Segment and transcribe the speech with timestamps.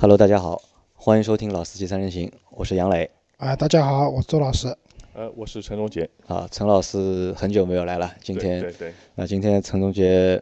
[0.00, 0.62] Hello，大家好，
[0.94, 3.10] 欢迎收听《老司机三人行》，我是杨磊。
[3.36, 4.68] 啊，大家好，我是周老师。
[5.12, 6.08] 呃，我是陈忠杰。
[6.28, 8.94] 啊，陈老师很久没有来了，今天对对。
[9.16, 10.40] 那今天陈忠杰，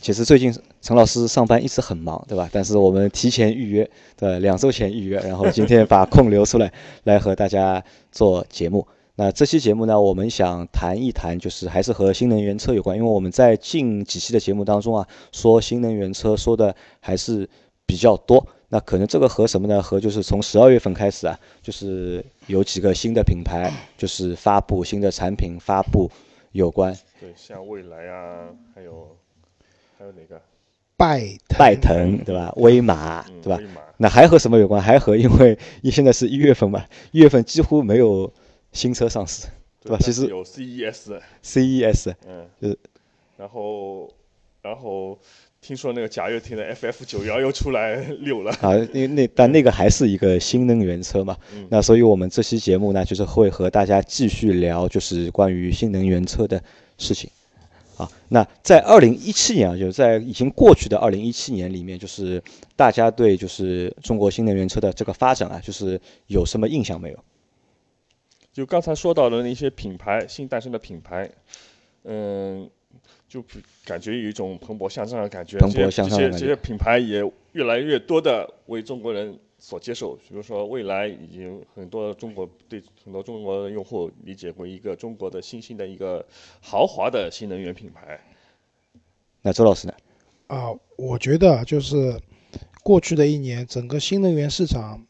[0.00, 2.48] 其实最近陈老师上班一直很忙，对吧？
[2.50, 6.72] 但是我们提前预约，对，两周前预约，然后今天把空留出来，
[7.04, 8.86] 来和大家做节目。
[9.16, 17.48] 那这期节目呢，我们想谈一谈，就是还是和新能源车有关，因为我们在近几期的节目当中啊，说新能源车说的还是
[17.86, 18.46] 比较多。
[18.68, 19.82] 那可能这个和什么呢？
[19.82, 26.10] 和就是从十二月份开始啊，就是有几个新的品牌 就是发布新的产品发布
[26.52, 26.96] 有关。
[27.20, 29.16] 对，像蔚来啊，还有
[29.98, 30.40] 还有哪个？
[30.96, 32.52] 拜拜腾对吧？
[32.56, 33.56] 威马对吧？
[33.58, 33.80] 威马。
[33.96, 34.80] 那还和什么有关？
[34.82, 38.32] 还和因为现在是一月份嘛，一月份几乎没有。
[38.74, 39.46] 新车上市，
[39.84, 39.96] 对吧？
[40.00, 42.78] 其实有 CES，CES，嗯，就是，
[43.36, 44.10] 然后，
[44.74, 45.16] 然后
[45.60, 51.36] 听说那个贾跃亭的 FF 九幺又出来溜了啊，因为那但那个还是一个新能源车嘛，
[51.70, 56.60] 那所以我们这期节目呢，就是会和大家继续聊，就是关于新能源车的
[56.98, 57.30] 事情。
[57.96, 62.42] 啊，那在二零一七年啊，就是在已经过去的二零一七年里面，就是
[62.74, 67.18] 大家对就是中国新能源车的这个发展啊，就是有什么印象没有？
[68.52, 71.30] 就刚才说到的那些品牌，新诞生的品牌，
[72.02, 72.68] 嗯，
[73.28, 73.44] 就
[73.84, 75.58] 感觉有一种蓬勃向上的感觉。
[75.58, 77.22] 蓬勃向上的这些这些品牌也
[77.52, 80.14] 越来越多的为中国人所接受。
[80.16, 86.24] 比如说，未来已经很多中国对很多中国用户理解为一个中国的新兴的一个
[86.60, 88.20] 豪华的新能源品牌。
[89.42, 89.94] 那周老师呢？
[90.46, 92.20] 啊，我觉得就是
[92.82, 95.04] 过去的一年，整个新能源市场。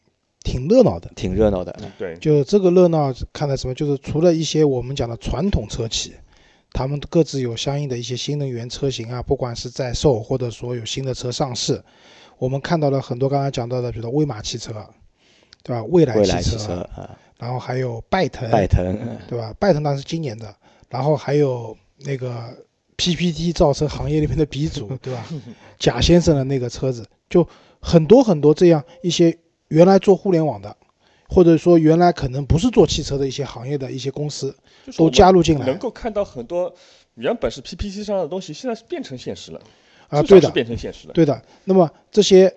[0.45, 1.75] 挺热闹的，挺热闹的。
[1.97, 3.73] 对，就这个热闹看的什么？
[3.73, 6.13] 就是除了一些我们讲的传统车企，
[6.75, 11.81] 他们各自有相应的一些新能源车型啊，不管是在售或者说有新的车上市，
[12.37, 14.73] 我们看到了很多刚才讲到的，比如说威马汽车，
[15.63, 15.81] 对吧？
[15.85, 18.83] 蔚来汽车啊，然后还有拜腾，拜腾，
[19.27, 19.55] 对吧？
[19.57, 20.53] 拜腾当然是今年的，
[20.89, 22.53] 然后还有那个
[22.97, 25.25] PPT 造车行业里面的鼻祖， 对吧？
[25.79, 27.47] 贾先生的那个车子，就
[27.79, 29.37] 很多很多这样一些。
[29.69, 30.77] 原来做互联网的，
[31.35, 34.55] 或者说原来可能不是做汽车的一些行业的一些公司，
[34.95, 36.73] 都加入进来，能够看到很多
[37.15, 39.59] 原本是 PPT 上的东西，现在是变成现实了。
[40.07, 41.13] 啊，对的，变成现实了。
[41.13, 41.41] 对的。
[41.65, 42.55] 那么这些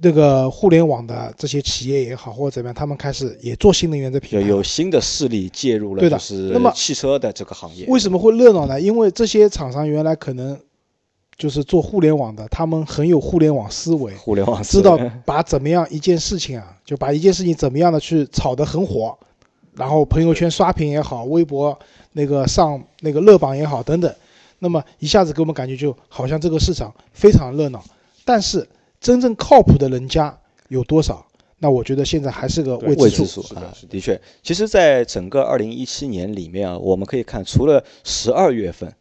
[0.00, 6.18] 这个互联网的这些企业也好，或者怎么样，他们开始也做新能源的品牌，有新的势力介入了，对的。
[6.54, 8.80] 那么汽车的这个行业为什么会热闹呢？
[8.80, 10.58] 因为这些厂商原来可能。
[11.40, 19.18] 就是做互联网的，他们很有互联网思维，互联网知道把怎么样一件事情啊，就把一件事情怎么样的去炒得很火，
[19.74, 21.76] 然后朋友圈刷屏也好，微博
[22.12, 24.14] 那个上那个热榜也好等等，
[24.58, 27.82] 那么一下子给我们感觉就好像这个市场非常热闹，
[28.26, 28.68] 但是
[29.00, 31.24] 真正靠谱的人家有多少？
[31.58, 33.72] 那我觉得现在还是个未知数啊。
[33.88, 38.92] 的确，其实，在整个二零一七年里面啊，我们可以看，除了十二月份。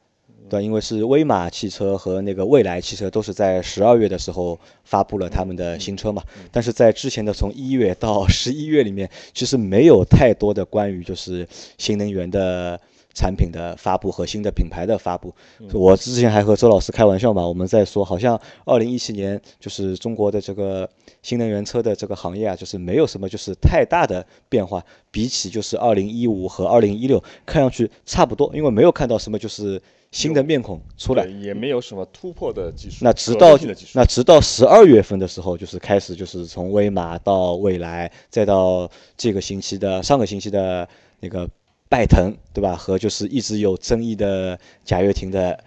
[0.50, 6.22] 对，因为是威马汽车和那个蔚来汽车都是在十二月的时候发布了他们的新车嘛，
[6.52, 12.80] 但是在之前的从一月到 十一月里面，其实没有太多的关于就是新能源的
[13.14, 15.34] 产品的发布和新的品牌的发布。
[15.74, 20.90] 我之前还和周老师开玩笑嘛，我们在说好像二零一七年就是中国的这个
[21.22, 29.81] 新能源车的这个行业啊，就是没有什么就是太大的变化，比起就是二零一五和二零一六看上去差不多，因为没有看到什么就是。
[30.12, 32.97] 新的面孔出来，也没有什么突破的技术。
[33.02, 33.58] 那直到
[33.94, 41.48] 那直到十二月份的时候，就是开始就是从威马到蔚来，再到这个星期的上个星期的那个
[41.88, 42.75] 拜腾，对吧？
[42.75, 45.64] 和就是一直有争议的贾跃亭的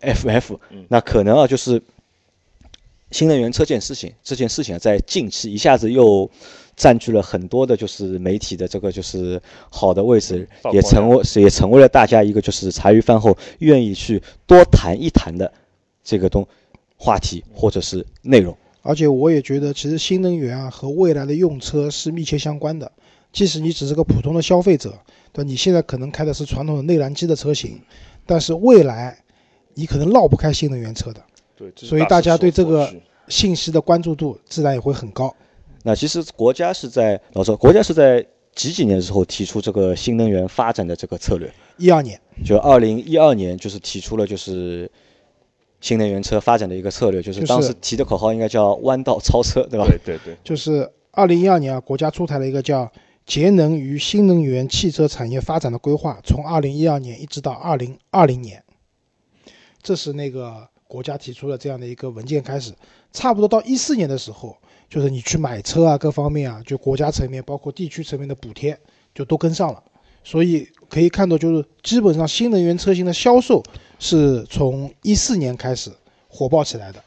[0.00, 0.58] FF，
[0.88, 1.82] 那可能啊，就是
[3.10, 6.30] 新能源车件事情，这件事情在近期一下子又。
[6.76, 15.50] 占据了很多的，就是媒体的这个就是好的位置，也成为也成为了大家一个就是茶余饭后愿意去多谈一谈的
[16.04, 16.46] 这个东
[16.96, 18.56] 话题或者是内容。
[18.82, 22.92] 而且我也觉得，其实新能源啊和未来的用车是密切相关的。
[23.32, 24.94] 即使你只是个普通的消费者，
[25.32, 27.80] 对你现在可能开的是传统的内燃机的车型，
[28.24, 29.18] 但是未来
[29.74, 31.20] 你可能绕不开新能源车的。
[31.56, 32.94] 对，所以大家对这个
[33.28, 35.34] 信息的关注度自然也会很高。
[35.86, 41.48] 那其实国家是在老说，国家是在几几年的时候提出这个新能源发展的这个策略？
[41.76, 44.90] 一二年，就二零一二年，就是提出了就是
[45.80, 49.86] 新能源车发展的一个策略，就是当时提的口号应该叫弯道超车，对吧？
[49.86, 52.90] 对对对，就是二零一二年啊，国家出台了一个叫
[53.24, 58.64] 节能与新能源汽车产业发展的规划，从二零一二年一直到二零二零年，
[59.80, 62.72] 这是那个国家提出了这样的一个文件开始，
[63.12, 64.56] 差不多到一四年的时候，
[64.88, 68.78] 就是你去买车啊，各方面啊，就国家层面包括地区层面的补贴
[69.14, 69.82] 就都跟上了，
[70.22, 73.62] 所以可以看到，就是基本上新能源车型的销售
[73.98, 75.90] 是从一四年开始
[76.28, 77.02] 火爆起来的，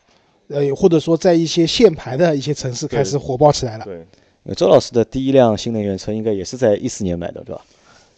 [0.50, 3.86] 呃，或者说在一些限牌的一些城市开始火爆起来了。
[3.86, 4.06] 对，
[4.44, 7.62] 呃周老师的第一辆新能源车应该也是在一四年买的，对吧？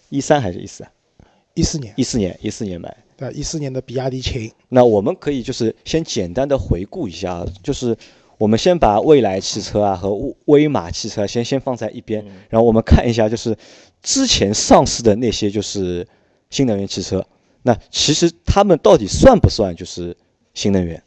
[0.10, 0.92] 一三还是一四啊？
[1.54, 2.96] 一四年，一四年，一四年买。
[3.18, 3.34] 对吧？
[3.36, 7.96] 一四年的比亚迪秦，那我们可以就是先简单的回顾一下，就是
[8.42, 13.56] 我们先把蔚来汽车啊和威马汽车先先放在一边，然后我们看一下就是
[14.02, 16.08] 之前上市的那些就是
[16.50, 17.24] 新能源汽车，
[17.62, 20.18] 那其实他们到底算不算就是
[20.56, 21.04] 新能源？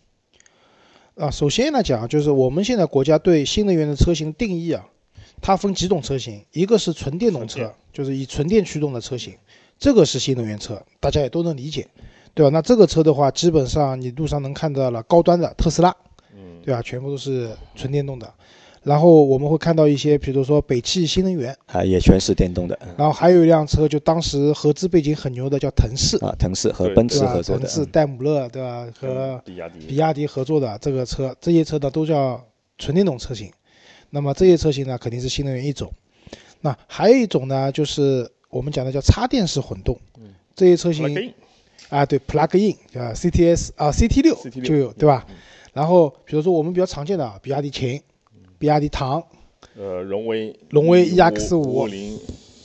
[1.17, 4.87] 啊，首先来讲，就是我们现在国家对新能源的车型定义啊，
[5.43, 9.35] 它分几种车型，一个是纯电动车，就是以纯电驱动的车型，
[9.77, 11.89] 这个是新能源车，大家也都能理解，
[12.33, 12.51] 对吧？
[12.51, 15.97] 那这个车的话，基本上你路上能看到了高端的特斯拉，嗯，
[16.65, 16.81] 对吧？
[16.83, 18.33] 全部都是纯电动的。
[18.83, 27.09] 然后我们会看到一些，比如说北汽新能源，啊，也全是电动的然后还有一辆车，就当时合资背景很牛的，叫腾势，啊，腾势和奔？
[27.09, 27.71] 驰合作的腾。
[27.71, 28.87] 势、戴姆勒，对吧？
[29.01, 32.43] 和比亚迪，比亚迪合作的这个车，这些车呢都叫
[32.77, 33.51] 纯电动车型。
[34.11, 35.91] 那么这些车型呢肯定是新能源一种。
[36.61, 39.99] 那还有一种呢，就是我们讲的叫插电式混动。
[40.55, 41.33] 这些车型
[41.89, 45.27] 啊，对，plug in 啊，CTS 啊，CT 六 CT6 就有，对吧？
[45.75, 48.01] 然后比如说我们比较常见的啊比亚迪秦、
[48.59, 49.23] 比亚迪唐，
[49.77, 52.19] 呃，荣威，荣威 E EX5 五零，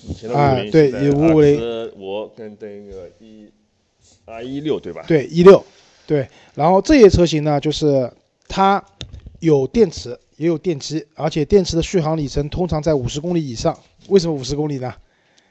[0.07, 3.49] 以前的啊五零，对有550我跟那个一
[4.25, 5.03] R 一六对吧？
[5.07, 5.61] 对，一六，
[6.05, 6.27] 对。
[6.53, 8.09] 然后这些车型呢，就是
[8.47, 8.83] 它
[9.39, 13.77] 有电池，也有电机，而且电池的续航里程通常在五十公里以上。
[14.07, 14.93] 为什么五十公里呢？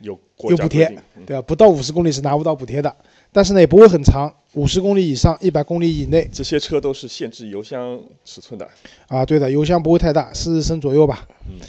[0.00, 0.16] 有
[0.48, 0.86] 有补贴
[1.26, 1.42] 对吧？
[1.42, 2.94] 不到五十公里是拿不到补贴的，
[3.32, 8.68] 但是呢也不会很长，五十公里以上，一百公里以内这些车都是限制油箱尺寸的，
[9.06, 9.24] 啊。
[9.24, 11.26] 对的，油箱不会太大，四十升左右吧。
[11.46, 11.60] 嗯。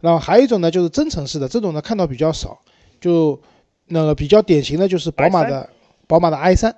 [0.00, 2.56] 然后还有一种呢，就是增程式的，这种呢看到比较少，
[3.00, 3.40] 就
[3.86, 5.68] 那个比较典型的就是宝马的
[6.06, 6.74] 宝马的 i 三，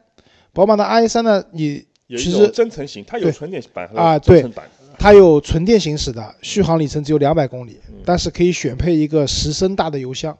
[0.54, 10.36] 宝马的 i 三呢，你其实增程型，它有纯电版和啊对增程版，它有纯电行驶的，续航里程只有两百公里，嗯但是可以选配一个十升大的油箱。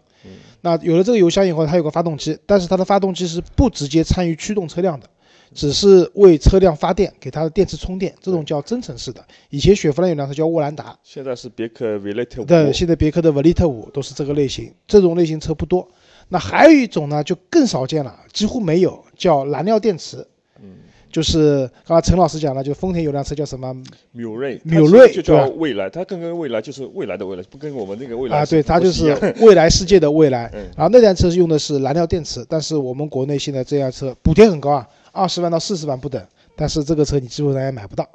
[0.61, 5.09] 那有了这个油箱以后，它有个发动机，但是它的发动机是不直接参与驱动车辆的，
[5.55, 9.25] 只是为车辆发电，给它的电池充电，这种叫增程式的。
[9.49, 15.89] 以前雪佛兰有辆车叫沃兰达，现在是别克 Velite 对，现在别克的 Velite 五都是这个类型，这种类型车不多。
[16.29, 20.25] 那还有一种呢，就更少见了，几乎没有，叫燃料电池。
[20.63, 20.77] 嗯，
[21.11, 23.75] 就是刚才陈老师讲了，就丰田有辆车叫什么
[24.13, 28.47] 纽瑞，纽瑞就叫未来，它跟跟未来就是未来的未来，不跟我们那个未来啊？
[28.47, 29.13] 对，它就是
[29.43, 30.51] 未来世界的未来。
[30.55, 36.25] 嗯然后那辆车是用的是燃料电池，但是我们国内现在这辆车补贴很高啊，二十万到四十万不等，
[36.57, 38.09] 但是这个车你基本上也买不到。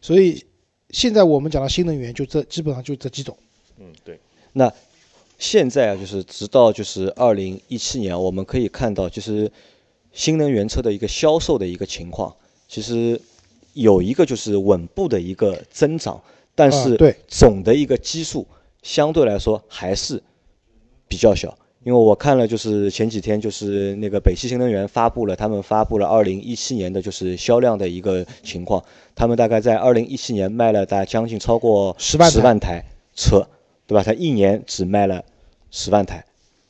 [0.00, 0.42] 所以
[0.90, 3.36] 现在我们讲的新能源就这基本上就这几种。
[3.78, 4.18] 嗯，对，
[4.54, 4.72] 那
[5.38, 9.50] 现在啊，就是直到就是二零一七年，我们可以看到，就是
[10.12, 12.34] 新能源车的一个销售的一个情况，
[12.68, 13.20] 其实
[13.74, 16.20] 有一个就是稳步的一个增长，
[16.54, 18.46] 但是啊对总的一个基数
[18.82, 20.22] 相对来说还是
[21.06, 21.56] 比较小。
[21.84, 28.84] 因为我看了，就是前几天就是那个北汽新能源发布了，他们发布了二零一七年的就是销量的一个情况，
[29.14, 32.84] 他们大概在二零一七年卖了大概将近超过10万十万台
[33.14, 33.48] 车，
[33.86, 34.02] 对吧？
[34.02, 35.24] 他一年只卖了
[35.70, 36.26] 十万台，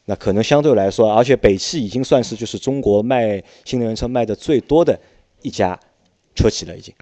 [0.09, 4.99] 那可能相对来说，而且北汽已经算是就是中国卖新能源车卖的最多的
[5.43, 5.79] 一家
[6.35, 6.95] 车企了，已经。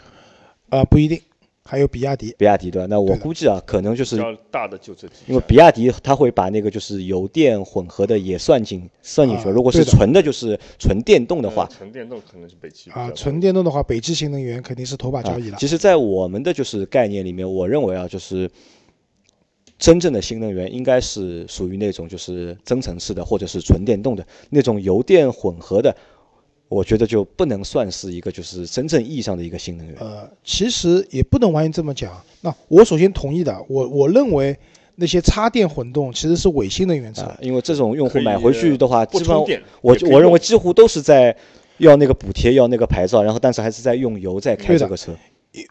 [0.68, 1.20] 啊、不一定，
[1.64, 2.34] 还有比亚迪。
[2.36, 2.86] 比亚迪对吧？
[2.90, 9.48] 那我估计啊，可能就是比较大的就这几，因为比亚迪它会把那个就是油电混合的也算进算进去。
[9.48, 15.54] 啊如果是纯的，就是纯电动的呃话，纯电动可能是北汽啊，纯电动的话，北汽新能源肯定是头把交椅了。
[15.54, 15.58] 啊。
[15.60, 18.50] 其实，在我们的就是概念里面，我认为啊，就是
[19.78, 25.94] 真正的新能源应该是属于那种就是增程式的或者是纯电动的那种油电混合的，
[26.68, 29.96] 我觉得就不能算是一个就是真正意义上的一个新能源。
[29.98, 32.12] 呃，其实也不能完全这么讲。
[32.40, 34.56] 那我首先同意的，我我认为
[34.94, 37.22] 那些插电混动其实是伪新能源车。
[37.22, 41.36] 啊，因为这种用户买回去的话，基本上不充我我认为几乎都是在
[41.76, 45.14] 要那个补贴，要那个牌照，然后但是还是在用油在开这个车。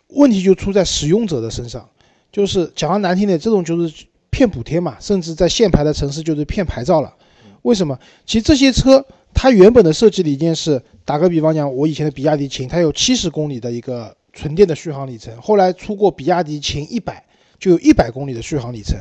[0.10, 1.88] 问题就出在使用者的身上，
[2.36, 7.16] 就是讲的难听点，这种就是骗补贴嘛，甚至在限牌的城市就是骗牌照了。
[7.62, 7.98] 为什么？
[8.26, 17.24] 其实这些车它原本的设计理念是，打个比方讲，我以前的比亚迪秦，它有七十公里的一个纯电的续航里程，后来出过比亚迪秦一百，
[17.58, 19.00] 就有一百公里的续航里程。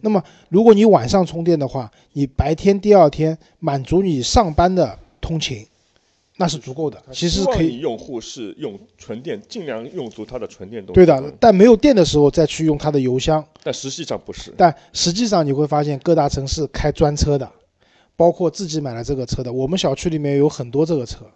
[0.00, 5.66] 那么如果你晚上充电的话，你白天第二天满足你上班的通勤，
[6.40, 6.98] 那是足够的。
[7.12, 10.94] 其实可以用户是用纯电，尽量用足它的纯电动。
[10.94, 13.44] 对的，但没有电的时候再去用它的油箱。
[13.62, 14.50] 但实际上不是。
[14.56, 17.46] 但实际上你会发现，各大城市开专车的，
[18.16, 21.26] 包括自己买了这个车的，我们小区里面有很多这个车，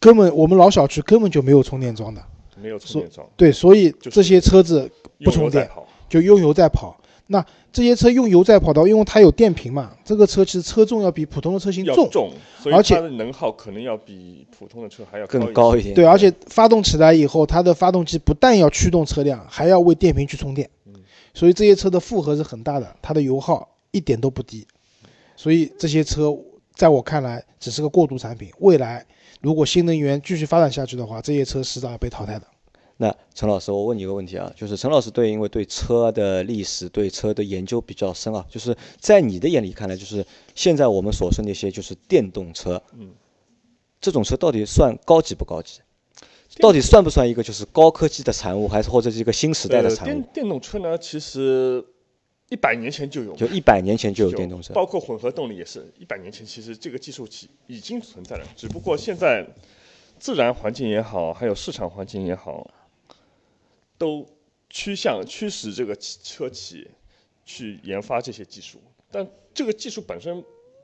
[0.00, 2.20] 根本我们老小区根本就没有充电桩的。
[2.60, 4.90] 没有充电桩，对，所以这些车子
[5.24, 5.70] 不充电。
[6.08, 6.96] 就用油在跑。
[7.26, 12.08] 那这些车用油在跑的，因为它有电瓶嘛，这个车其实车重要比普通的车型重。
[12.10, 12.30] 重，
[12.70, 15.94] 而且它的能耗可能要比普通的车还要更高高一点。
[15.94, 20.68] 对，而且发动起来以后，它的发动机不但要驱动车辆，还要为电瓶去充电，
[21.32, 24.66] 所以这些车的负荷是很大的，它的油耗一点都不低。
[25.34, 26.30] 所以这些车
[26.74, 29.04] 在我看来只是个过渡产品，未来
[29.40, 32.46] 如果新能源继续发展下去的话，这些车迟早要被淘汰的。
[32.96, 40.24] 那陈老师，我问你一个问题啊，就是陈老师对因为对车的历史、对车的研究比较深啊，就是在你的眼里看来，就是
[40.54, 43.10] 现在我们所说那些就是电动车，嗯，
[44.00, 45.80] 这种车到底算高级不高级？
[46.60, 50.10] 到底算不算一个就是高科技的产物，还是或者是一个新时代的呃产物？
[50.12, 51.84] 电电动车呢，其实
[52.48, 59.44] 一百年前就有，就一百年前就有电动车，包括混合动力也是一百年前，其实这个技术已已经存在了，只不过现在
[60.20, 62.70] 自然环境也好，还有市场环境也好，
[63.98, 64.26] 都
[64.70, 66.88] 趋向驱使这个车企
[67.44, 68.78] 去研发这些技术。
[69.10, 70.42] 但这个技术本身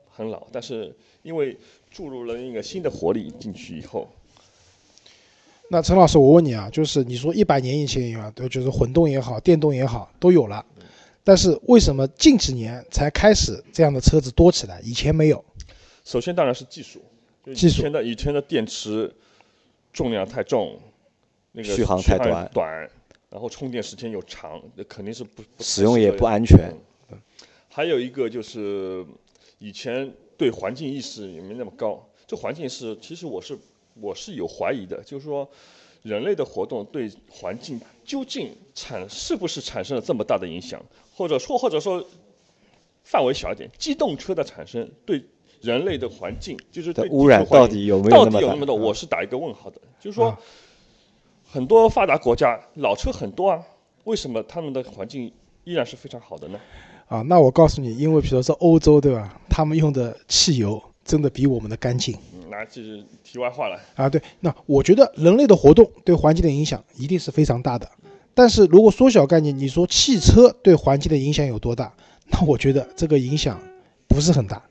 [0.09, 1.57] 很老，但是因为
[1.89, 4.09] 注入了一个新的活力进去以后，
[5.69, 10.65] 那陈老师，我问你啊，就是你说一百年以前有啊，都就是混动也好，电动也好都有了，
[11.23, 14.81] 但是为什么近几年才开始这样的车子多起来？
[14.81, 15.43] 以前没有。
[16.03, 17.01] 首先当然是技术，
[17.45, 19.13] 就技术以前的以前的电池
[19.93, 20.79] 重量太重，
[21.51, 22.89] 那个续航太短短，
[23.31, 26.71] 然后充电时间又长，那肯定是不不使用也不安全。
[27.09, 27.17] 嗯
[27.73, 29.05] 还有一个就是
[29.57, 33.57] 以前对环境意识也没那么高，这环境是其实我是
[34.01, 35.49] 我是有怀疑的，就是说
[36.01, 40.83] 人类的活动对环境究竟产是不是产生了这么大的影响，
[41.15, 42.05] 或者说或者说
[43.05, 45.23] 范围小一点，机动车的产生对
[45.61, 48.77] 人类的环境就是对污染到底有没有到那么大底有那么多？
[48.77, 49.79] 嗯我是打一个问号的。
[49.97, 50.39] 就是说啊，
[51.53, 53.61] 很多发达国家老车很多啊，
[54.05, 55.29] 为什么他们的环境
[55.65, 56.57] 依然是非常好的呢？
[57.09, 63.77] 啊，那我告诉你，因为比如说欧洲对吧，他们用的汽油真的比我们的干净嗯，那这是题外话了。
[63.95, 64.07] 啊。
[64.07, 67.91] 对，那我觉得人类的活动对环境的影响一定是非常大的。
[68.33, 71.93] 但是如果缩小概念，你说汽车对环境的影响有多大？
[72.27, 73.59] 那我觉得这个影响
[74.07, 74.63] 不是很大。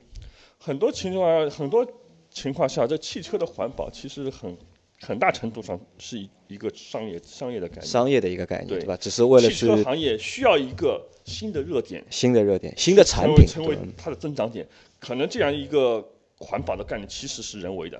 [0.57, 1.85] 很多情况，很多
[2.31, 4.57] 情况下，这汽车的环保其实很
[5.01, 7.85] 很大程度上是一一个商业商业的概念。
[7.85, 8.97] 商业的一个概念，对对吧？
[8.97, 14.67] 只是为了汽车去行业需要一个新的热点，新的热点、新的产品，成为它的增长点。
[14.99, 17.99] 可能这样一个环保的概念其实是人为的。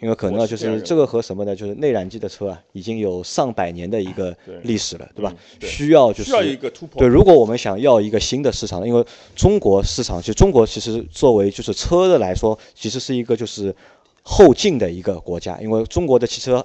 [0.00, 1.54] 因为可能啊就是这个和什么呢？
[1.54, 6.98] 就是内燃机的车啊，已经有上百年的一个历史了，对吧需要就是需要一个突破。
[6.98, 9.04] 对，如果我们想要一个新的市场，因为
[9.36, 13.72] 中国市场，其实中国其实作为就是车的来说，其实是一个就是
[14.22, 16.64] 后进的一个国家，因为中国的汽车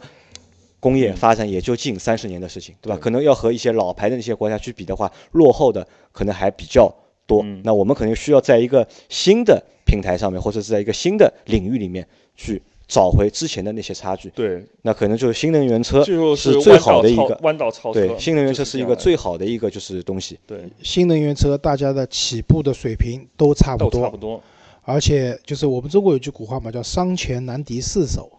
[0.79, 2.97] 工业发展也就近三十年的事情，对吧？
[3.01, 6.93] 可能要和一些老牌的那些国家去比的话，落后的可能还比较
[7.25, 7.41] 多。
[7.43, 14.29] 嗯那我们可能需要在一个新的平台上面，或者是在一个新的领域里面去找回之前的那些差距。
[14.29, 18.07] 对，那可能就是新能源车是最好的一个，弯道超车。
[18.07, 20.37] 对，新能源车是一个最好的一个就是东西。
[20.45, 24.43] 对，新能源车大家的起步的水平都差不多都差不，多。
[24.87, 28.31] 而且就是我们中国有句古话嘛，叫“商权难敌四手”。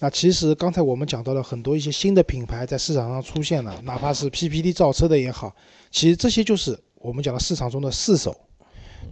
[0.00, 5.54] 那其实刚才我们讲到了很多一些新的品牌在市场上出现了，哪怕是 PPT 造车的也好，
[5.90, 8.34] 其实这些就是我们讲的市场中的四手，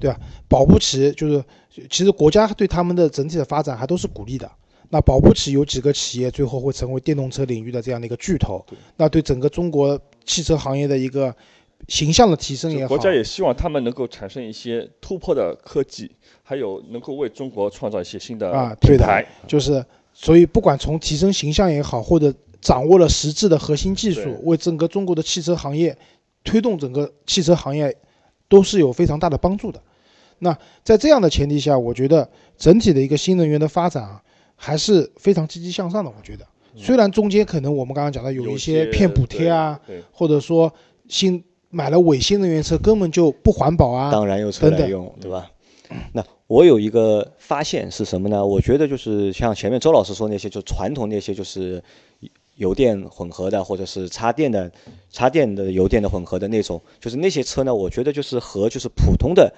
[0.00, 0.19] 对吧？
[0.49, 1.45] 保不齐就是，
[1.91, 4.50] 其实国家对他们的整体的发展还都是鼓励的。
[4.88, 8.64] 那保不齐有几个企业最后会成为电动车领域的这样的一个巨头，
[8.97, 11.35] 那对整个中国汽车行业的一个
[11.89, 16.11] 形象的提升也好，国家也希望他们能够产生一些突破的科技，
[16.43, 19.27] 还有能够为中国创造一些新的啊对的。
[19.47, 25.97] 就是所以不管从提升形象也好，或者掌握了实质的核心技术，为整个中国的汽车行业
[26.45, 27.95] 推动整个汽车行业
[28.49, 29.83] 都是有非常大的帮助的。
[30.39, 34.23] 那在这样的前提下，我觉得整体的一个新能源的发展啊，
[34.57, 36.11] 还是非常积极向上的。
[36.11, 36.47] 我觉得，
[36.77, 40.73] 虽然中间可能我们刚刚讲的有有一些骗补贴啊，或者说
[41.09, 45.50] 新买了伪新能源车根本就不环保啊，当然有车等等来用，对吧？
[46.12, 48.47] 那我有一个发现是什么呢？
[48.47, 51.83] 我觉得就是像前面周老师说那些，就传统那些就是
[52.57, 54.71] 油电混合的，或者是插电的、
[55.11, 59.52] 插电的油电的混合的那种，就是那些车呢，我觉得就是和就是普通的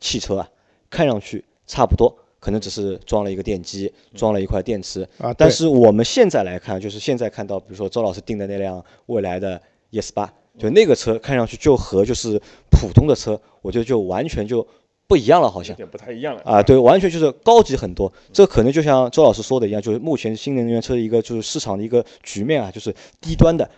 [0.00, 0.48] 汽车啊，
[0.90, 5.08] 看上去差不多，可能只是装了一个电机，装了一块电池。
[5.18, 9.60] 啊，但是我们现在来看，就是现在看到，比如说周老师订的那辆未来的
[9.90, 12.40] ES 八，就那个车看上去就和就是
[12.70, 14.66] 普通的车，我觉得就完全就
[15.06, 15.72] 不一样了，好像。
[15.74, 18.12] 有点不太一样了啊，对，完全就是高级很多。
[18.32, 23.70] 这可能就像周老师说的一样，就是目前新能源车的一个就是市场的一个局面啊，就是低端的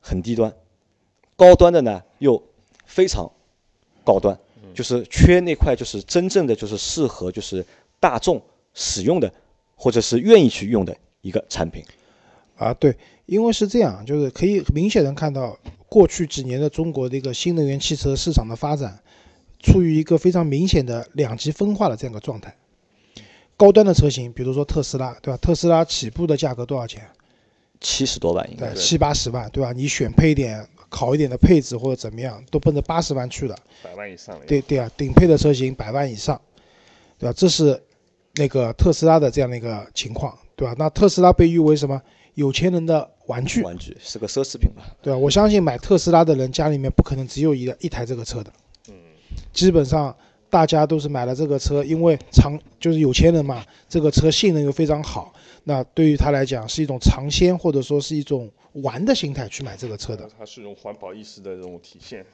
[0.00, 0.52] 很低端，
[1.36, 2.42] 高端的呢又
[2.84, 3.30] 非常
[4.04, 4.38] 高端，
[4.74, 7.64] 就是缺那块就是真正的就是适合就是
[8.00, 8.42] 大众
[8.74, 9.32] 使用的
[9.76, 11.82] 或者是愿意去用的一个产品。
[12.56, 12.94] 啊，对，
[13.26, 15.58] 因为是这样，就是可以明显能看到
[15.94, 18.98] 过去几年的中国的一个新能源汽车市场的发展，
[19.60, 22.52] 处于一个非常明显的两极分化的这样一个状态。
[23.56, 25.36] 高端的车型，比如说特斯拉，对吧？
[25.36, 27.08] 特斯拉起步的价格多少钱？
[27.80, 29.70] 七十多万应该对，七八十万，对吧？
[29.70, 33.56] 你选配一点好一点的配置或者怎么样，都奔着八十万去了。
[33.84, 34.44] 百万以上了。
[34.46, 36.40] 对对啊，顶配的车型百万以上，
[37.20, 37.32] 对吧？
[37.36, 37.80] 这是
[38.34, 40.74] 那个特斯拉的这样的一个情况，对吧？
[40.76, 42.02] 那特斯拉被誉为什么
[42.34, 44.82] 有钱人的玩具，玩具是个奢侈品吧？
[45.02, 45.18] 对吧？
[45.18, 48.52] 我相信买特斯拉的人家里面不可能只有一一台这个车的，
[48.88, 48.94] 嗯，
[49.52, 50.14] 基本上
[50.50, 55.32] 大家都是买了这个车，因为长就是有钱人嘛，这个车性能又非常好，
[55.64, 60.28] 那对于他来讲是一种尝鲜或者说是一种玩的心态去买这个车的。
[60.38, 62.24] 它是一种环保意识的这种体现。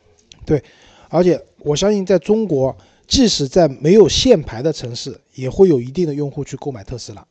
[0.44, 0.62] 对
[1.09, 2.75] 而且我相信，在中国，
[3.06, 7.26] 即使在没有限牌的城市，也会有一定的用户去购买特斯拉。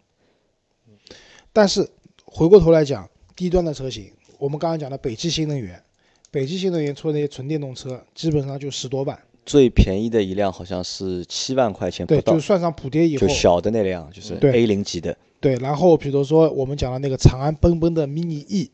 [1.54, 1.90] 但是
[2.26, 3.10] 回过头来讲，
[3.40, 5.82] 低端的车型，我们刚刚讲的北汽新能源，
[6.30, 15.18] 北汽新能源出的那些纯电动车，基本上就十多万，最便宜的一辆好像是七万块钱不对，到就，算上补贴以后就，小的那辆，就是对 A 零级的。
[15.40, 15.56] 对。
[15.56, 18.70] 然后比如说我们讲的那个长安奔奔的 mini E，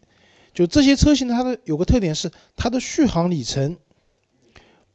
[0.51, 3.77] 就这些车型它的有个特点是它的续航里程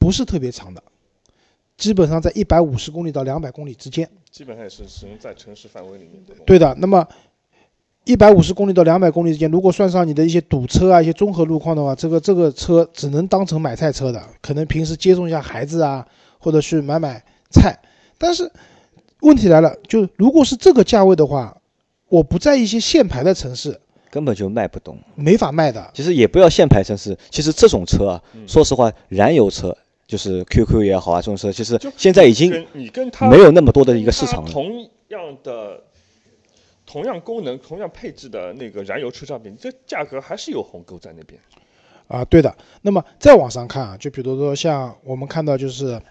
[0.01, 0.83] 不是特别长的，
[1.77, 4.11] 基本上在一百五十公里到两百公里之间。
[4.33, 6.35] 基本上也是使用在城市范围里面的。
[6.45, 7.07] 对的，那么
[8.05, 16.07] 一百五十公里到两百公里之间，如果算上你的一些堵车啊、一些综合路况的话，这个这个车只能当成买菜车的，可能平时接送一下孩子啊，
[16.39, 17.79] 或者去买买菜。
[18.19, 18.51] 但是
[19.21, 21.57] 问题来了，就如果是这个价位的话，
[22.09, 23.79] 我不在一些限牌的城市
[24.11, 24.99] 根本就卖不动。
[25.15, 25.91] 没法卖的。
[25.95, 34.51] 其实也不要限牌城市，其实这种车啊，嗯说实话，燃油车就是 QQ 也好啊，这种车其实现在已经你跟它没有那么多的一个市场了。
[34.51, 35.81] 同样的、
[36.91, 41.41] 同样功能、同样配置的那个燃油车上面，这价格还是有鸿沟在那边。
[42.09, 42.53] 啊，对的。
[42.83, 46.03] 那么再往上看啊，就比如说像我们看到就是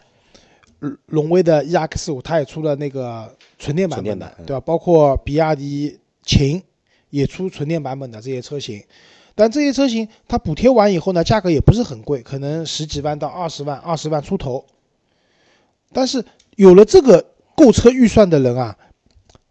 [0.79, 4.61] 呃荣威的 EX 五，它也出了那个纯电版本的对吧？
[4.61, 6.63] 包括比亚迪秦
[7.09, 8.81] 也出纯电版本的这些车型，
[9.35, 14.65] 但这些车型它补贴完以后呢，价格也不是很贵，可能十几万到二十万，二十万出头。
[15.91, 16.23] 但是
[16.55, 17.25] 有了这个
[17.57, 18.77] 购车预算的人啊，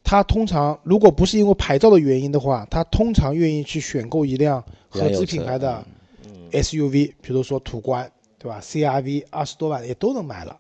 [0.08, 5.84] 他通常如果不是因为牌照的原因的话，他通常愿意去选购一辆合资品牌的
[6.24, 10.58] 嗯，SUV，比如说途观，对吧？CRV 二十多万也都能买了。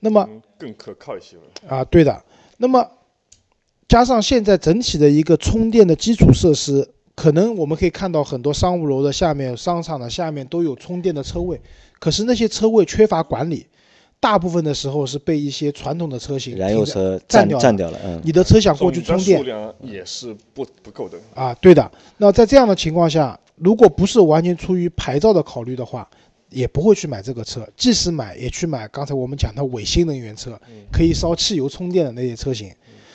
[0.00, 1.36] 那么嗯更可靠一些。
[1.68, 2.20] 啊，对的。
[2.56, 2.84] 那么
[3.86, 11.60] 加上现在整体的一个充电的基础设施，可能我们可以看到很多商务楼的下面、商场的下面都有充电的车位，
[12.00, 13.68] 可是那些车位缺乏管理，
[14.20, 21.18] 大部分的时候是被一些传统的车型燃油车占占掉了占掉了，嗯，你的车想过去充电数量也是不不够的。
[21.34, 21.90] 啊，对的。
[22.16, 26.08] 那在这样的情况下，如果不是完全出于牌照的考虑的话，
[26.50, 27.66] 也不会去买这个车。
[27.76, 30.58] 即使买，也去买刚才我们讲的伪新能源车，
[30.90, 32.74] 可以烧汽油充电的那些车型。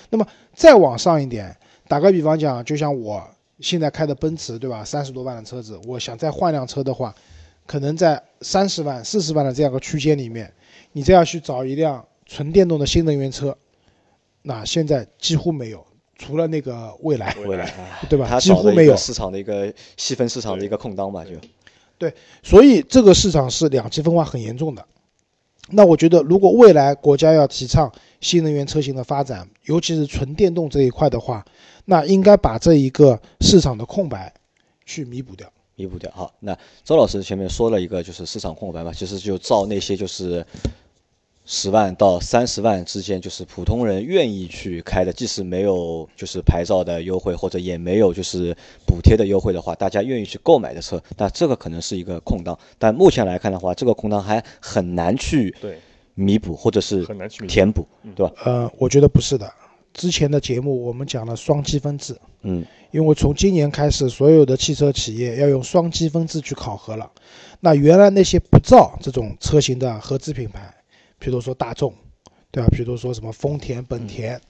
[0.10, 1.54] 那么再往上一点，
[1.88, 3.22] 打个比方讲，就像我
[3.60, 4.86] 现在开的奔驰，对吧？
[4.86, 7.14] 三十多万的车子，我想再换辆车的话，
[7.74, 10.54] 可能在三十万、四十万的这样一个区间里面，
[10.92, 13.58] 你再要去找一辆纯电动的新能源车，
[14.44, 15.84] 那现在几乎没有，
[16.16, 18.28] 除了那个蔚来，未来啊， 对吧？
[18.30, 18.96] 它几乎没有。
[18.96, 21.32] 市场的一个细分市场的一个空档吧，就
[21.98, 24.86] 对所以这个市场是两极分化很严重的。
[25.70, 31.44] 那我觉得，如果未来国家要提倡新能源车型的发展，尤其是纯电动这一块的话，
[31.86, 34.32] 那应该把这一个市场的空白
[34.86, 35.52] 去弥补掉。
[35.84, 36.10] 弥补掉。
[36.12, 40.46] 好，那周老师前面说了一个就是市场空白嘛，其实就照那些就是
[41.46, 48.56] 十万到三十万之间，就是普通人愿意去开的，即使没有就是牌照的优惠，或者也没有就是
[48.88, 52.58] 补贴的优惠的话，大家愿意去购买的车，那这个可能是一个空档。
[52.80, 55.78] 但目前来看的话，这个空档还很难去对，
[56.16, 58.32] 弥补，或者是很难去填补，对吧？
[58.46, 59.54] 呃，我觉得不是的。
[59.94, 67.10] 之前的节目我们讲了双积分制，嗯，因为从今年开始，所有的汽车企业要用双积分制去考核了。
[67.60, 70.74] 那原来那些不造这种车型的合资品牌，
[71.20, 71.94] 比如说大众，
[72.52, 72.68] 对吧？
[72.72, 74.42] 比如说什么丰田、本田，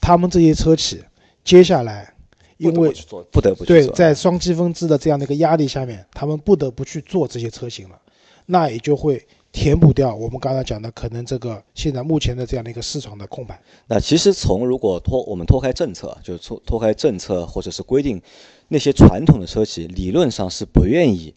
[0.00, 1.02] 他们这些车企
[1.44, 2.14] 接下来
[2.56, 2.90] 因为
[3.30, 8.00] 不得不对在双积分制的这样的一个压力下面，他们不得不去做这些车型了，
[8.46, 9.24] 那也就会。
[9.54, 13.62] 填补掉我们刚才讲的可能这个现在目前的这样的一个市场的空白。
[13.86, 18.20] 那其实从如果脱我们脱开政策，就是脱脱开政策或者是规定，
[18.66, 21.32] 那些传统的车企理论上是不愿意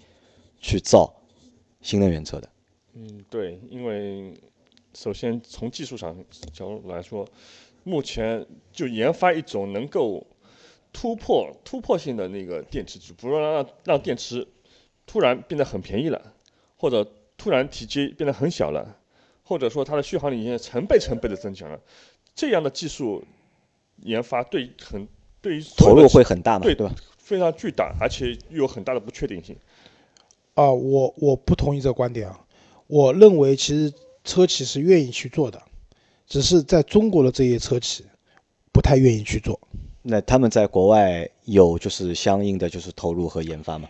[0.59, 1.13] 去造
[1.79, 2.49] 新能源车的。
[2.95, 4.33] 嗯，对，因为
[4.95, 6.17] 首先从技术上
[6.51, 7.23] 角度来说，
[7.83, 10.25] 目前就研发一种能够
[10.91, 14.47] 突破突破性的那个电池，就比如说让让电池
[15.05, 16.33] 突然变得很便宜了，
[16.77, 17.07] 或者。
[17.47, 18.97] 突然体积变得很小了，
[19.41, 21.79] 或者说它的续航里程成倍成倍的增强了，
[22.35, 23.23] 这样的技术
[24.03, 25.07] 研发对很
[25.39, 26.65] 对于投入会很大嘛？
[26.65, 26.93] 对对吧？
[27.17, 29.55] 非常巨大，而且又有很大的不确定性。
[30.55, 32.37] 啊，我我不同意这个观点啊，
[32.87, 33.93] 我认为其实
[34.25, 35.61] 车企是愿意去做的，
[36.27, 38.05] 只是在中国的这些车企
[38.73, 39.57] 不太愿意去做。
[40.01, 43.87] 那他们在国外有就是相应的就是投入和研发吗？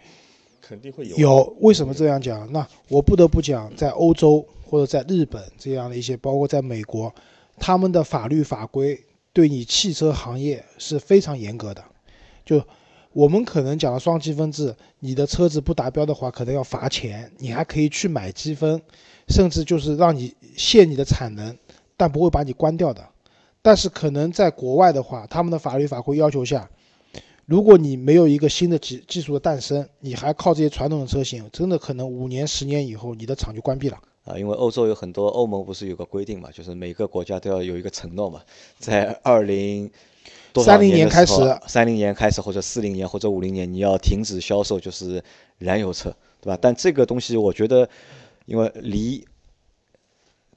[0.68, 1.16] 肯定会有。
[1.18, 2.52] 有为什么这样讲？
[2.52, 7.14] 那我不得不讲，在欧洲或者在日本这样的一些，包括在美国，
[7.58, 9.00] 他们的法律法规
[9.32, 11.84] 对你汽车行业是非常严格的。
[12.46, 12.62] 就
[13.14, 18.82] 我们可能讲的双积分制，你的车子不达标的话，可能要罚钱，你还可以去买积分，
[19.30, 21.58] 甚至就是让你限你的产能，
[21.96, 23.08] 但不会把你关掉的。
[23.62, 26.70] 但是可能在国外的话，他们的法律法规要求下。
[27.48, 34.38] 如果你没有一个新的技技术的诞生，你还靠这些传统的车型，真的可能五年、十年以后，你的厂就关闭了啊！
[34.38, 38.42] 因为欧洲有很多，欧盟不是有个规定嘛，就是每个国家都要有一个承诺嘛，
[38.80, 39.90] 在二零
[40.56, 41.34] 三零年开始，
[41.68, 45.24] 三零年开始或者四零年或者五零年，你要停止销售就是
[45.58, 46.60] 燃油车，对吧？
[46.62, 47.88] 但这个东西我觉得，
[48.46, 49.26] 因为离。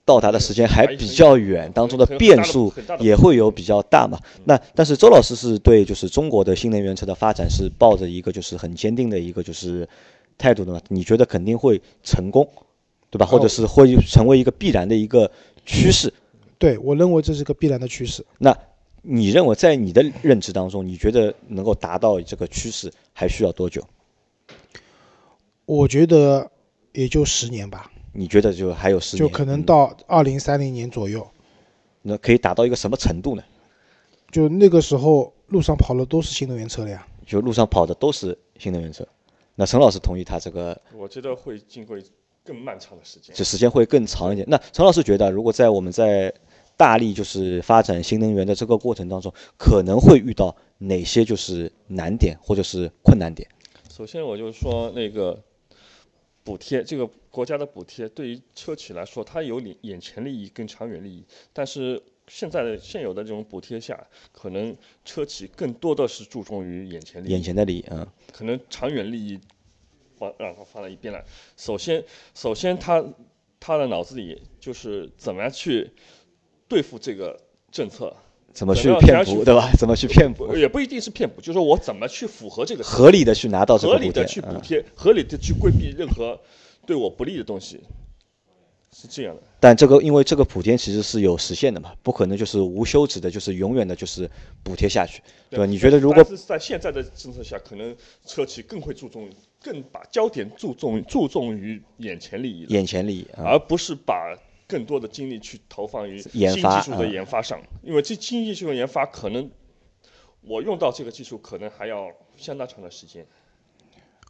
[0.04, 4.18] 到达的时间还比较远，当中的变数也会有比较大嘛。
[4.44, 9.88] 那但是周老师是对就是中国的新能源车的发展是抱着一个就是很坚定的一个就是
[10.36, 10.80] 态度的嘛？
[10.88, 12.48] 你觉得肯定会成功，
[13.10, 13.26] 对吧？
[13.26, 15.30] 或者是会成为一个必然的一个
[15.64, 16.12] 趋势？
[16.58, 18.24] 对我认为这是个必然的趋势。
[18.38, 18.56] 那
[19.02, 23.82] 你认为在你的认知当中，你觉得能够达到这个趋势还需要多久？
[25.66, 26.50] 我觉得
[26.92, 27.90] 也就十年吧。
[28.12, 29.20] 你觉得就还有十年？
[29.20, 31.26] 就可能到二零三零年左右，
[32.02, 33.42] 那可以达到一个什么程度呢？
[34.30, 37.06] 就那个时候路上跑的都是新能源车了呀。
[37.24, 39.06] 就路上跑的都是新能源车，
[39.54, 40.80] 那陈老师同意他这个？
[40.96, 41.96] 我觉得会经过
[42.44, 44.44] 更漫长的时间，就时间会更长一点。
[44.50, 46.34] 那陈老师觉得，如果在我们在
[46.76, 53.48] 大力就是发展新能源的这个过程当中，可能会遇到哪些就是难点或者是困难点？
[53.88, 55.40] 首先，我就说那个。
[56.50, 61.24] 补贴这个国家的补贴对于车企来说，它有眼眼前利益跟长远利益。
[61.52, 67.30] 但是现在的现有的这种补贴下，可能车企更多的是注重于眼前利益。
[67.30, 68.04] 眼前的利益，嗯。
[68.32, 69.38] 可能长远利益
[70.18, 71.24] 放让它放在一边了。
[71.56, 73.04] 首先，首先他
[73.60, 75.88] 他的脑子里就是怎么样去
[76.66, 78.12] 对付这个政策。
[78.52, 79.70] 怎么去骗补，对吧？
[79.78, 80.54] 怎么去骗补？
[80.56, 86.38] 也不一定是骗补，就是说我怎么去符合这个合理的去拿到这个合理的去补贴，合理的去规避任何
[86.84, 87.80] 对我不利的东西，
[88.92, 89.42] 是这样的。
[89.60, 94.28] 但这个因为这个补贴其实是有时限的嘛，不可能就是无休止的，就是永远的就是
[94.64, 95.64] 补贴下去，对吧？
[95.64, 97.94] 你觉得如果是在现在的政策下，可能
[98.26, 99.30] 车企更会注重，
[99.62, 104.36] 更把焦点注重注重于眼前利益，眼前利益，而不是把。
[104.70, 109.50] 更多的精力去投放于新技术的研发上，因为这新技术的研发可能
[110.42, 112.06] 我用到这个技术可能还要
[112.36, 113.26] 相当长的时间。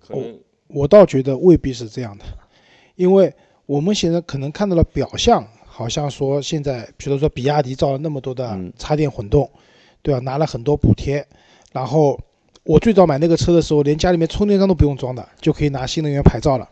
[0.01, 2.25] 可能我倒觉得未必是这样的，
[2.97, 3.31] 因为
[3.67, 9.51] 我们现在可能看到了表象，好像说现在，比如说比亚迪造了那么多的插电混动，
[10.01, 10.21] 对吧？
[10.21, 11.27] 拿了很多补贴，
[11.71, 12.19] 然后
[12.65, 16.67] 我最早买那个车的时候，连家里面充电桩都不用装的，就可以拿新能源牌照了。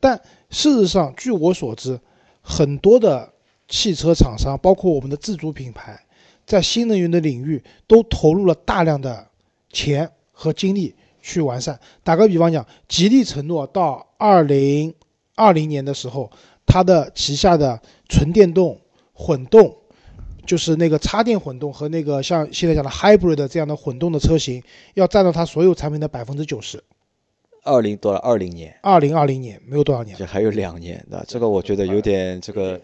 [0.00, 2.00] 但事实上，据我所知。
[2.48, 3.32] 很多的
[3.66, 6.00] 汽车厂商，包括我们的自主品牌，
[6.46, 9.26] 在新能源的领域都投入了大量的
[9.72, 11.78] 钱和精力去完善。
[12.04, 14.94] 打个比方讲，吉利承诺到二零
[15.34, 16.30] 二零年的时候，
[16.64, 18.80] 它的旗下的纯电动、
[19.12, 19.76] 混动，
[20.46, 24.62] 就是那个插电混动和那个像现在讲的 hybrid 这样的混动的车型，
[24.94, 26.80] 要占到它所有产品的百分之九十。
[27.66, 32.80] 二零多了，二零年，二零二零年没有多少年，就还有两年，那这个我觉得有点这个，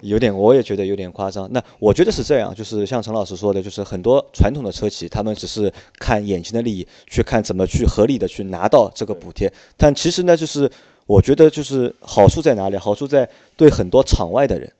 [0.00, 1.46] 有点 我也觉得有点夸张。
[1.52, 9.52] 那我觉得是这样，就是像陈老师说的，就是很多传统的车企，他们只是看眼前的利益，去看怎么去合理的去拿到这个补贴。
[9.76, 10.70] 但其实呢，就是
[11.06, 12.76] 我觉得就是好处在哪里？
[12.78, 14.72] 好处在对很多场外的人，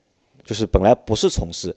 [0.43, 1.75] 就是本来不是从事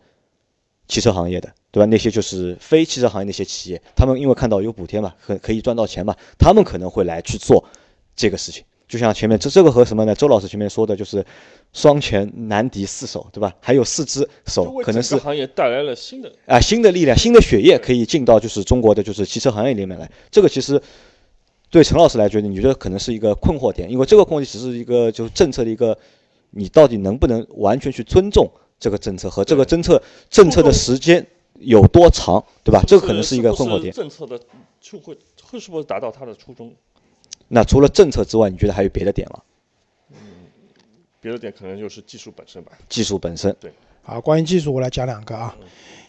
[0.89, 1.85] 汽车行业的，对吧？
[1.85, 7.63] 那些就是非汽车行业那些企业，他们因为看到有补贴嘛，可可以赚到钱嘛，他们可能会来去做
[8.17, 8.65] 这个事情。
[8.89, 10.15] 就像前面这这个和什么呢？
[10.15, 11.23] 周老师前面说的就是
[11.75, 13.55] 双拳难敌四手，对吧？
[13.61, 20.11] 还有四只手，可能是行业带来了新的啊新的力量、新的血液可以进到就是中国的就是汽车行业里面来。
[20.31, 20.81] 这个其实
[21.69, 25.99] 对陈老师来觉得，你觉得可能是一个困惑点，因为这个困惑点只是一个就是政策的一个，
[26.53, 31.27] 你到底能不能完全去尊重这个政策和这个政策政策的时间
[31.61, 32.83] 有多长，对吧？
[32.87, 33.93] 这个可能是一个困惑点。
[33.93, 34.41] 政策的
[34.81, 36.75] 就会会是不是达到它的初衷？
[37.49, 39.41] 那除了政策之外，你觉得还有别的点吗？
[40.11, 40.19] 嗯，
[41.21, 42.73] 别的点可能就是技术本身吧。
[42.89, 43.73] 技术本身，对。
[44.03, 45.57] 好，关于技术，我来讲两个啊。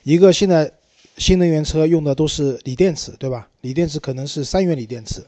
[0.04, 0.72] 一个现在
[1.18, 3.50] 新能源车用的都是锂电池，对吧？
[3.62, 5.26] 锂电池可能是三元锂电池，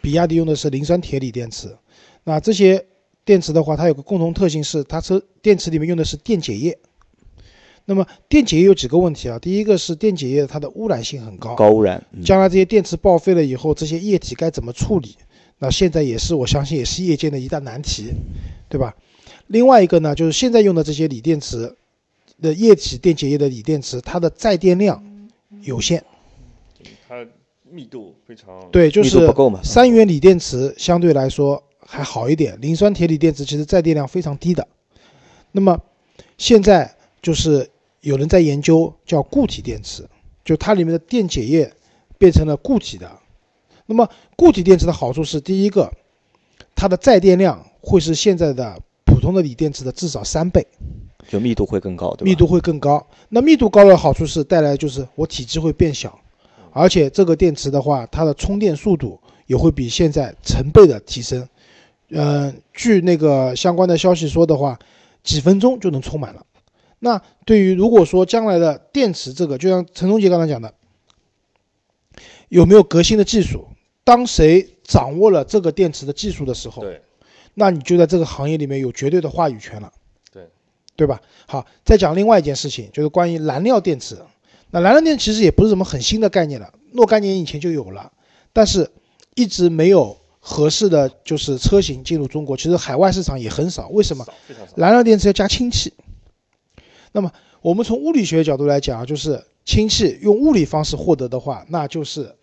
[0.00, 1.76] 比亚迪用的是磷酸铁锂电池。
[2.24, 2.86] 那这些
[3.24, 6.78] 电池的话，它有个共同特性是，它车电池里面用的是电解液。
[7.90, 9.36] 那么电解液有几个问题啊？
[9.40, 12.00] 第一个是电解液它的污染性很高，高污染。
[12.24, 15.16] 将来这些电池报废了以后，这些液体该怎么处理？
[15.58, 18.12] 那现在也是，我相信也是业界的一大难题，
[18.68, 18.94] 对吧？
[19.48, 21.74] 另外一个呢，就是现在用的这些锂电池
[22.40, 25.04] 的液体电解液的锂电池，它的载电量
[25.62, 26.04] 有限，
[27.08, 27.26] 它
[27.68, 29.60] 密度非常对，就是不够嘛。
[29.64, 34.68] 三元锂电池相对来说还好一点，磷酸铁锂电池其实载电量非常低的。
[35.50, 35.76] 那么
[36.38, 37.68] 现在就是
[38.00, 40.08] 有人在研究叫固体电池，
[40.44, 41.72] 就它里面的电解液
[42.18, 43.10] 变成了固体的。
[43.86, 45.92] 那么固体电池的好处是，第一个，
[46.74, 50.66] 它的载电量会是现在的普通的锂电池的至少三倍，
[51.28, 52.24] 就密度会更高，对吧？
[52.24, 53.06] 密度会更高。
[53.28, 56.18] 那密度高的好处是带来就是我体积会变小，
[56.72, 61.46] 而且这个电池的话，它的充电速度也会比现在成倍的提升。
[62.10, 64.78] 嗯，据那个相关的消息说的话，
[65.22, 66.46] 几分钟就能充满了。
[67.00, 70.72] 那对于如果说将来的电池这个，就像陈忠杰刚才讲的，
[72.48, 73.66] 有没有革新的技术？
[74.04, 77.02] 当谁掌握了这个电池的技术的时候，对，
[77.54, 79.92] 那你就在这个行业里面有绝对的话语权了，
[80.32, 80.48] 对，
[80.96, 81.20] 对吧？
[81.46, 84.18] 好，再讲另外一件事情，就是关于燃料电池。
[84.70, 88.12] 那燃料电池其实也不是什么很新的概念了，若干年以前就有了，
[88.52, 88.90] 但是
[89.34, 92.56] 一直没有合适的就是车型进入中国。
[92.56, 94.26] 其实海外市场也很少，为什么？
[94.76, 95.92] 燃料电池要加氢气。
[97.12, 97.30] 那么
[97.62, 102.34] 我们从物理学角度来讲啊，就是氢气用物理方式获得的话，那就是。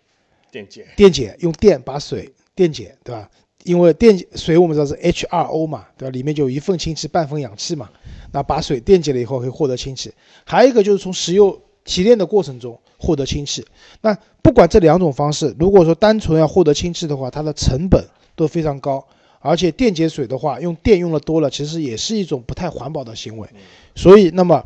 [0.50, 3.28] 电解，电解用电把水电解，对吧？
[3.64, 6.10] 因为电水我们知道是 H2O 嘛，对吧？
[6.10, 7.90] 里面就有一份氢气，半份氧气嘛。
[8.32, 10.10] 那把水电解了以后，可以获得氢气。
[10.46, 13.62] 还有一个就是从石油提炼的过程中获得氢气。
[14.00, 18.02] 那不管这两种方式，如果说单纯要获得氢气的话，它的成本
[18.34, 19.06] 都非常高，
[19.40, 23.48] 而且电解水的话，用电用的多了，其实也是一种不太环保的行为。
[23.94, 24.64] 所以，那么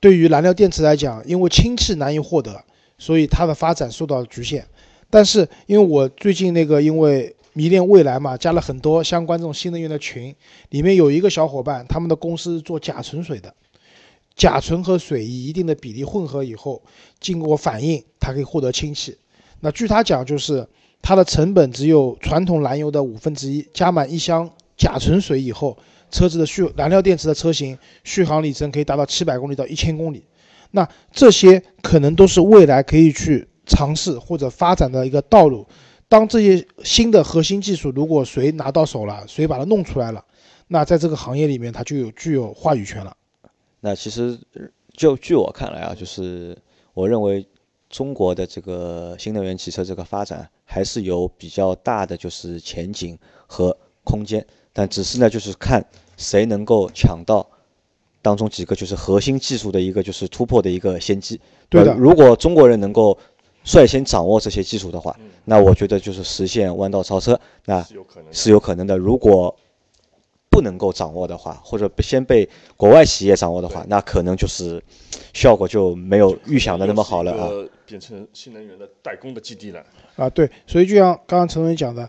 [0.00, 2.64] 对于燃料电池来讲，因为氢气难以获得，
[2.98, 4.66] 所以它的发展受到了局限。
[5.10, 10.34] 但是，因为我最近那个因为迷恋未来嘛，加了很多相关这种新能源的群，
[10.70, 13.54] 里面有一个小伙伴，他们的公司做甲醇水的，
[14.34, 16.82] 甲醇和水以一定的比例混合以后，
[17.20, 19.16] 经过反应，它可以获得氢气。
[19.60, 20.66] 那据他讲，就是
[21.04, 25.76] 它的成本只有传统燃油的五分之一，加满一箱甲醇水以后，
[26.10, 30.24] 车子的续燃料电池的车型续航里程可以达到七百公里到一千公里。
[30.70, 33.46] 那这些可能都是未来可以去。
[33.66, 35.66] 尝试或者发展的一个道路，
[36.06, 40.22] 当这些新的核心技术如果谁拿到手了，谁把它弄出来了，
[40.68, 43.16] 那在这个行业里面，它就有具有话语权了。
[43.80, 44.38] 那其实
[44.92, 46.54] 就据我看来啊，就是
[46.92, 47.48] 我认为
[47.88, 55.84] 中国的这个新能源汽车这个发展还是有比较大的就是前景和空间，但只是呢，就是看
[56.16, 57.46] 谁能够抢到
[58.22, 61.40] 当中几个就是核心技术的一个就是突破的一个先机。
[61.68, 63.16] 对的，如果中国人能够
[63.64, 67.82] 率先掌握这些技术的话，那我觉得就是实现弯道超车，那
[68.30, 68.96] 是有可能的。
[68.96, 69.54] 如果
[70.54, 74.80] 不能够掌握的话，或者先被国外企业掌握的话，那可能就是
[75.32, 77.50] 效果就没有预想的那么好了啊。
[77.84, 80.30] 变成新能源的代工的基地了啊！
[80.30, 82.08] 对，所以就像刚刚陈文讲的，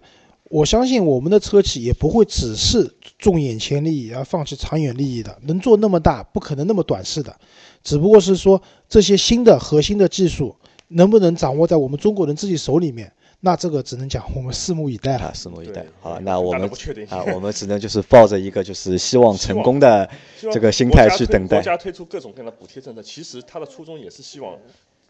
[0.51, 7.35] 我相信我们的车企也不会只是重眼前利益而放弃长远利益的，能做那么大，不可能那么短视的。
[7.83, 10.55] 只不过是说这些新的核心的技术。
[10.89, 13.11] 能不能掌握在我们中国人自己手里面？
[13.45, 15.31] 那这个只能讲我们拭目以待了。
[15.35, 15.85] 拭目以待。
[16.01, 16.67] 好，那我们
[17.09, 20.09] 啊，我们只能就是抱着一个就是希望成功的
[20.51, 21.57] 这个心态去等待。
[21.57, 24.57] 国家推出各种各样的补贴政策，其实它的初衷也是希望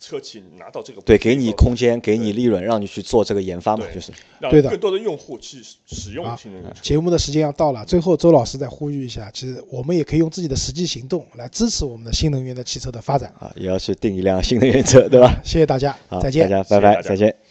[0.01, 1.73] 车企拿到这个对，给你空。
[1.73, 4.11] 间，给你利润，让你去做这个研发嘛，就是。
[4.41, 6.79] 让对的更多的用户去使用好新能源车。
[6.81, 13.33] 节目的时间要到了，最后周老师再呼吁一下，其实我们也可以用自己的实际行动来支持我们的新能源的汽车的发展。
[13.39, 15.39] 啊，也要去订一辆新能源车，对吧？
[15.45, 16.49] 谢谢大家，好，再见。
[16.49, 17.44] 大家拜拜，谢谢再见。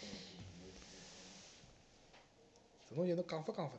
[2.95, 3.75] 侬就能讲法讲法？